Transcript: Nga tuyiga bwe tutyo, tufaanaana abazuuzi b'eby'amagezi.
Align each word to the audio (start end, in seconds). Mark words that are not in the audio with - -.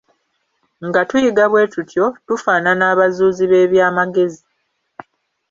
Nga 0.87 1.01
tuyiga 1.09 1.45
bwe 1.51 1.63
tutyo, 1.73 2.05
tufaanaana 2.25 2.83
abazuuzi 2.93 3.43
b'eby'amagezi. 3.51 4.41